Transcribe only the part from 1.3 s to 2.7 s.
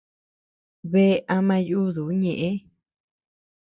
ama yuduu ñeʼë.